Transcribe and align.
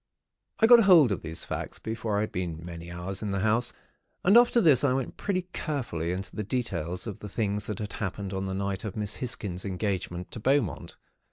"I 0.57 0.65
got 0.65 0.85
hold 0.85 1.11
of 1.11 1.21
these 1.21 1.43
facts, 1.43 1.77
before 1.77 2.17
I 2.17 2.21
had 2.21 2.31
been 2.31 2.65
many 2.65 2.89
hours 2.91 3.21
in 3.21 3.29
the 3.29 3.41
house; 3.41 3.71
and 4.23 4.35
after 4.35 4.59
this 4.59 4.83
I 4.83 4.93
went 4.93 5.15
pretty 5.15 5.43
carefully 5.53 6.11
into 6.11 6.35
the 6.35 6.41
details 6.41 7.05
of 7.05 7.19
the 7.19 7.29
things 7.29 7.67
that 7.67 7.77
happened 7.77 8.33
on 8.33 8.47
the 8.47 8.55
night 8.55 8.83
of 8.83 8.97
Miss 8.97 9.17
Hisgins' 9.17 9.63
engagement 9.63 10.31
to 10.31 10.39
Beaumont. 10.39 10.95